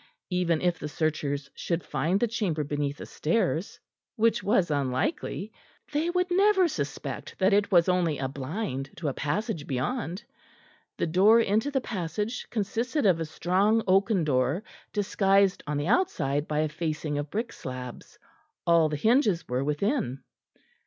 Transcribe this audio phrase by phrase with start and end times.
[0.31, 3.79] Even if the searchers should find the chamber beneath the stairs,
[4.15, 5.51] which was unlikely,
[5.91, 10.23] they would never suspect that it was only a blind to a passage beyond.
[10.97, 16.47] The door into the passage consisted of a strong oaken door disguised on the outside
[16.47, 18.17] by a facing of brick slabs;
[18.65, 20.23] all the hinges were within.